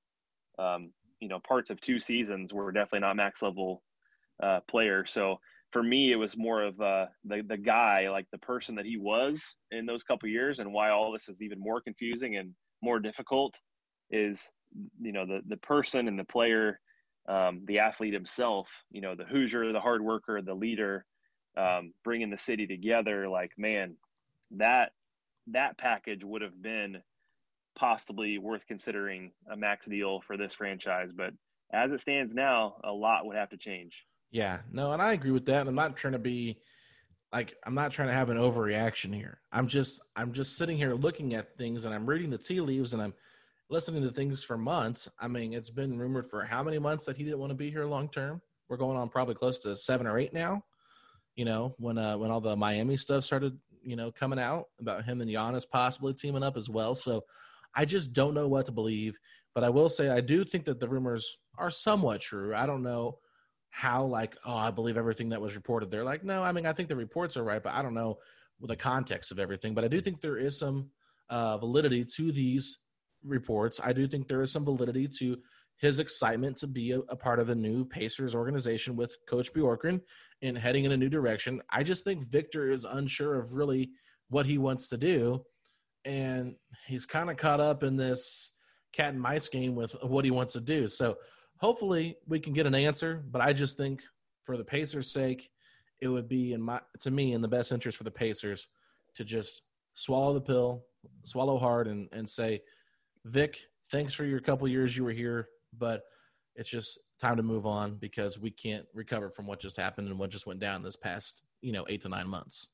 [0.58, 3.83] um, you know parts of two seasons were definitely not max level
[4.42, 5.07] uh, player.
[5.07, 5.38] So
[5.72, 8.96] for me, it was more of uh, the the guy, like the person that he
[8.96, 13.00] was in those couple years, and why all this is even more confusing and more
[13.00, 13.55] difficult
[14.11, 14.48] is
[15.00, 16.81] you know the the person and the player,
[17.29, 18.70] um, the athlete himself.
[18.90, 21.05] You know the Hoosier, the hard worker, the leader,
[21.57, 23.29] um, bringing the city together.
[23.29, 23.96] Like man,
[24.53, 24.92] that
[25.48, 27.03] that package would have been
[27.76, 31.12] possibly worth considering a max deal for this franchise.
[31.12, 31.34] But
[31.72, 34.04] as it stands now, a lot would have to change.
[34.30, 35.60] Yeah, no, and I agree with that.
[35.60, 36.58] And I'm not trying to be
[37.32, 39.40] like I'm not trying to have an overreaction here.
[39.52, 42.94] I'm just I'm just sitting here looking at things and I'm reading the tea leaves
[42.94, 43.12] and I'm
[43.68, 45.08] listening to things for months.
[45.18, 47.70] I mean, it's been rumored for how many months that he didn't want to be
[47.70, 48.40] here long term.
[48.68, 50.62] We're going on probably close to seven or eight now.
[51.34, 55.04] You know, when uh when all the Miami stuff started, you know, coming out about
[55.04, 56.94] him and Giannis possibly teaming up as well.
[56.94, 57.24] So
[57.74, 59.18] I just don't know what to believe.
[59.54, 62.54] But I will say I do think that the rumors are somewhat true.
[62.54, 63.18] I don't know
[63.70, 65.90] how like oh I believe everything that was reported.
[65.90, 68.18] They're like no, I mean I think the reports are right, but I don't know
[68.60, 69.74] the context of everything.
[69.74, 70.90] But I do think there is some
[71.28, 72.78] uh, validity to these
[73.22, 73.80] reports.
[73.82, 75.38] I do think there is some validity to
[75.76, 80.00] his excitement to be a, a, part of the new Pacers organization with Coach Bjorkgren
[80.42, 81.60] and heading in a new direction.
[81.70, 83.90] I just think Victor is unsure of really
[84.28, 85.44] what he wants to do
[86.05, 86.55] and
[86.87, 88.51] he's kind of caught up in this
[88.93, 90.87] cat and mice game with what he wants to do.
[90.88, 91.17] So
[91.59, 93.23] hopefully we can get an answer.
[93.31, 94.03] But I just think
[94.43, 95.51] for the Pacers' sake,
[96.01, 98.69] it would be in my to me in the best interest for the Pacers
[99.14, 99.62] to just
[99.95, 100.85] swallow the pill,
[101.25, 102.61] swallow hard, and and say,
[103.25, 103.59] Vic,
[103.90, 106.03] thanks for your couple years you were here, but
[106.57, 110.19] it's just time to move on because we can't recover from what just happened and
[110.19, 112.71] what just went down this past you know eight to nine months.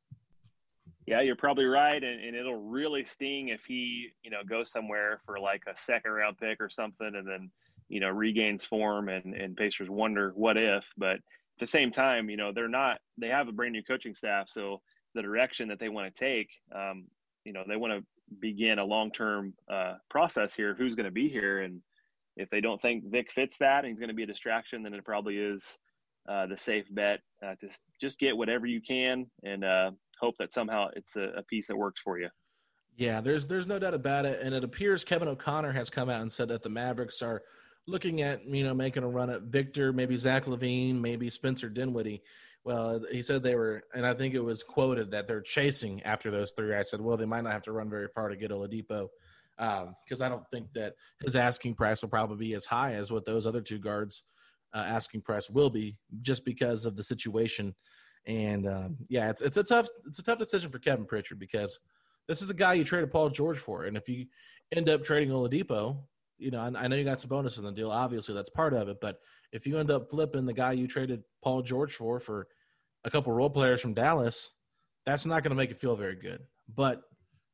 [1.11, 5.20] Yeah, you're probably right, and, and it'll really sting if he, you know, goes somewhere
[5.27, 7.51] for like a second round pick or something, and then,
[7.88, 10.85] you know, regains form, and and Pacers wonder what if.
[10.96, 11.23] But at
[11.59, 13.01] the same time, you know, they're not.
[13.18, 14.83] They have a brand new coaching staff, so
[15.16, 17.07] the direction that they want to take, um,
[17.44, 18.07] you know, they want to
[18.38, 20.77] begin a long term uh, process here.
[20.79, 21.82] Who's going to be here, and
[22.37, 24.95] if they don't think Vic fits that, and he's going to be a distraction, then
[24.95, 25.76] it probably is
[26.28, 27.18] uh, the safe bet.
[27.45, 29.91] Uh, just just get whatever you can, and uh,
[30.21, 32.29] hope that somehow it's a, a piece that works for you.
[32.97, 36.21] Yeah, there's there's no doubt about it, and it appears Kevin O'Connor has come out
[36.21, 37.43] and said that the Mavericks are
[37.87, 42.23] looking at you know making a run at Victor, maybe Zach LaVine, maybe Spencer Dinwiddie.
[42.62, 46.31] Well, he said they were, and I think it was quoted that they're chasing after
[46.31, 46.75] those three.
[46.75, 49.09] I said, well, they might not have to run very far to get Oladipo,
[49.57, 50.93] because um, I don't think that
[51.25, 54.25] his asking price will probably be as high as what those other two guards'
[54.75, 57.75] uh, asking price will be, just because of the situation
[58.27, 61.81] and um, yeah, it's it's a tough it's a tough decision for Kevin Pritchard because
[62.29, 64.27] this is the guy you traded Paul George for, and if you
[64.75, 65.99] end up trading Oladipo,
[66.39, 67.91] you know, I, I know you got some bonus in the deal.
[67.91, 68.99] Obviously, that's part of it.
[69.01, 69.18] But
[69.53, 72.47] if you end up flipping the guy you traded Paul George for for
[73.05, 74.51] a couple role players from Dallas,
[75.07, 76.41] that's not going to make it feel very good.
[76.75, 77.03] But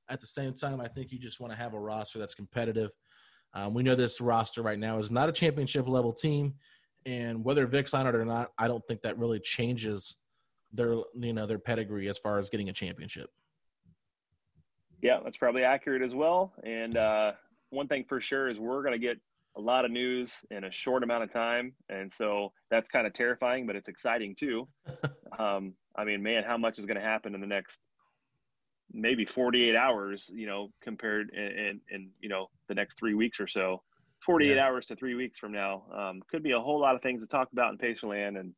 [0.08, 2.90] at the same time, I think you just want to have a roster that's competitive.
[3.54, 6.54] Um, we know this roster right now is not a championship level team,
[7.06, 10.16] and whether Vic's on it or not, I don't think that really changes
[10.72, 13.30] their you know their pedigree as far as getting a championship.
[15.02, 16.52] Yeah, that's probably accurate as well.
[16.64, 17.32] And uh,
[17.70, 19.18] one thing for sure is we're going to get
[19.56, 23.12] a lot of news in a short amount of time, and so that's kind of
[23.12, 24.68] terrifying, but it's exciting too.
[25.38, 27.80] um, I mean, man, how much is going to happen in the next
[28.92, 30.30] maybe 48 hours?
[30.32, 33.82] You know, compared in, in, in you know the next three weeks or so.
[34.24, 34.66] 48 yeah.
[34.66, 37.28] hours to three weeks from now um, could be a whole lot of things to
[37.28, 38.52] talk about in Pacerland, and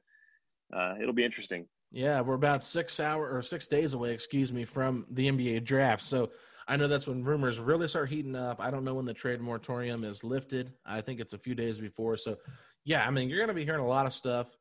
[0.75, 1.67] uh, it'll be interesting.
[1.91, 6.03] Yeah, we're about six hour or six days away, excuse me, from the NBA draft.
[6.03, 6.30] So
[6.66, 8.61] I know that's when rumors really start heating up.
[8.61, 10.74] I don't know when the trade moratorium is lifted.
[10.84, 12.18] I think it's a few days before.
[12.18, 12.36] So,
[12.84, 14.55] yeah, I mean, you're going to be hearing a lot of stuff.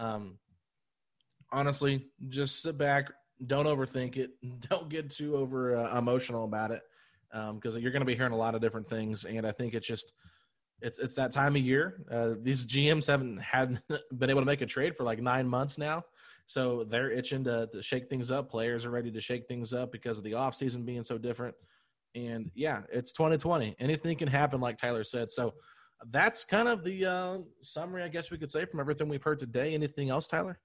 [0.00, 0.38] Um,
[1.52, 3.12] honestly, just sit back,
[3.46, 4.30] don't overthink it,
[4.68, 6.82] don't get too over uh, emotional about it,
[7.30, 9.24] because um, you're going to be hearing a lot of different things.
[9.24, 10.12] And I think it's just
[10.80, 12.04] it's it's that time of year.
[12.10, 13.80] Uh, these GMs haven't had
[14.18, 16.04] been able to make a trade for like nine months now.
[16.46, 18.50] So they're itching to, to shake things up.
[18.50, 21.54] Players are ready to shake things up because of the offseason being so different.
[22.14, 23.76] And yeah, it's 2020.
[23.78, 25.30] Anything can happen, like Tyler said.
[25.30, 25.54] So
[26.10, 29.38] that's kind of the uh, summary, I guess we could say, from everything we've heard
[29.38, 29.74] today.
[29.74, 30.58] Anything else, Tyler?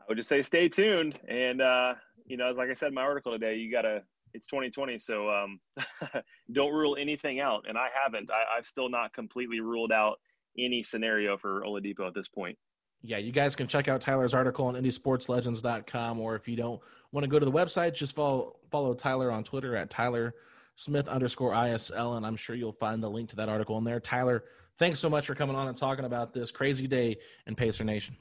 [0.00, 1.18] I would just say stay tuned.
[1.28, 1.94] And, uh,
[2.26, 4.02] you know, like I said in my article today, you got to,
[4.34, 4.98] it's 2020.
[4.98, 5.58] So um,
[6.52, 7.64] don't rule anything out.
[7.68, 8.30] And I haven't.
[8.30, 10.20] I, I've still not completely ruled out
[10.58, 12.56] any scenario for Oladipo at this point
[13.02, 16.80] yeah, you guys can check out Tyler's article on indysportslegends.com, or if you don't
[17.12, 20.34] want to go to the website, just follow follow Tyler on Twitter at Tyler
[20.74, 24.00] Smith underscore ISL, and I'm sure you'll find the link to that article in there.
[24.00, 24.44] Tyler,
[24.78, 28.16] thanks so much for coming on and talking about this crazy day in Pacer Nation.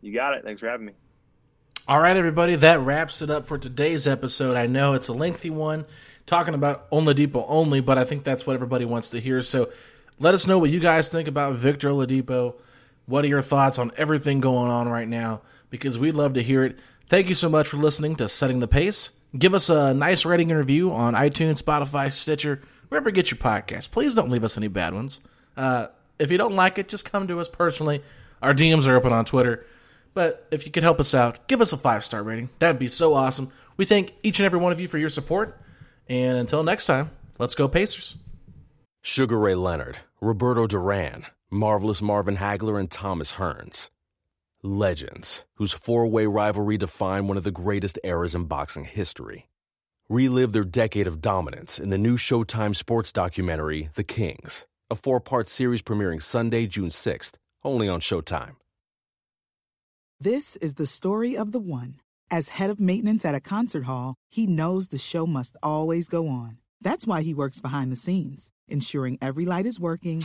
[0.00, 0.42] You got it.
[0.42, 0.92] Thanks for having me.
[1.86, 4.56] All right, everybody, that wraps it up for today's episode.
[4.56, 5.84] I know it's a lengthy one,
[6.24, 9.42] talking about Oladipo only, but I think that's what everybody wants to hear.
[9.42, 9.70] So
[10.18, 12.54] let us know what you guys think about Victor Oladipo.
[13.10, 15.42] What are your thoughts on everything going on right now?
[15.68, 16.78] Because we'd love to hear it.
[17.08, 19.10] Thank you so much for listening to Setting the Pace.
[19.36, 23.38] Give us a nice rating and review on iTunes, Spotify, Stitcher, wherever you get your
[23.38, 23.90] podcast.
[23.90, 25.18] Please don't leave us any bad ones.
[25.56, 25.88] Uh,
[26.20, 28.00] if you don't like it, just come to us personally.
[28.42, 29.66] Our DMs are open on Twitter.
[30.14, 32.50] But if you could help us out, give us a five star rating.
[32.60, 33.50] That'd be so awesome.
[33.76, 35.60] We thank each and every one of you for your support.
[36.08, 38.14] And until next time, let's go Pacers.
[39.02, 41.26] Sugar Ray Leonard, Roberto Duran.
[41.52, 43.90] Marvelous Marvin Hagler and Thomas Hearns.
[44.62, 49.48] Legends, whose four way rivalry defined one of the greatest eras in boxing history.
[50.08, 55.18] Relive their decade of dominance in the new Showtime sports documentary, The Kings, a four
[55.18, 57.32] part series premiering Sunday, June 6th,
[57.64, 58.54] only on Showtime.
[60.20, 61.96] This is the story of the one.
[62.30, 66.28] As head of maintenance at a concert hall, he knows the show must always go
[66.28, 66.58] on.
[66.80, 70.24] That's why he works behind the scenes, ensuring every light is working